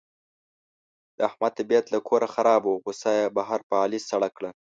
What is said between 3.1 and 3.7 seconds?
یې بهر